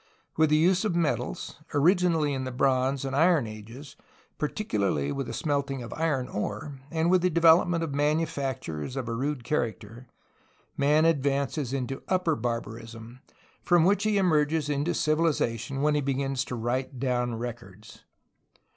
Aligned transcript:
With 0.35 0.49
the 0.49 0.55
use 0.57 0.83
of 0.83 0.95
metals, 0.95 1.59
originally 1.75 2.33
in 2.33 2.43
the 2.43 2.51
bronze 2.51 3.05
and 3.05 3.15
iron 3.15 3.45
ages, 3.45 3.95
particularly 4.39 5.11
with 5.11 5.27
the 5.27 5.31
smelting 5.31 5.83
of 5.83 5.93
iron 5.93 6.27
ore, 6.27 6.79
and 6.89 7.11
with 7.11 7.21
the 7.21 7.29
development 7.29 7.83
of 7.83 7.93
manufactures 7.93 8.95
of 8.95 9.07
a 9.07 9.13
rude 9.13 9.43
character, 9.43 10.07
man 10.75 11.05
advances 11.05 11.71
into 11.71 12.01
upper 12.07 12.35
barbarism., 12.35 13.21
from 13.61 13.83
which 13.83 14.01
he 14.03 14.17
emerges 14.17 14.69
into 14.69 14.95
civilization 14.95 15.83
when 15.83 15.93
he 15.93 16.01
begins 16.01 16.43
to 16.45 16.55
write 16.55 16.99
down 16.99 17.35
records. 17.35 18.03